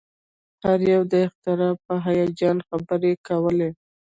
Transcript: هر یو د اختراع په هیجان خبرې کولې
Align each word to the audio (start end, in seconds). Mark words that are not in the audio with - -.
هر 0.63 0.79
یو 0.93 1.01
د 1.11 1.13
اختراع 1.25 1.73
په 1.85 1.93
هیجان 2.05 2.57
خبرې 2.67 3.13
کولې 3.27 3.69